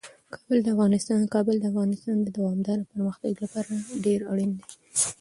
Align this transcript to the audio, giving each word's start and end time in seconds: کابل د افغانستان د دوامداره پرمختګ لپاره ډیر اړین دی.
کابل 0.31 0.59
د 1.61 1.65
افغانستان 1.71 2.17
د 2.21 2.27
دوامداره 2.37 2.89
پرمختګ 2.93 3.33
لپاره 3.43 3.71
ډیر 4.05 4.19
اړین 4.31 4.51
دی. 4.57 4.65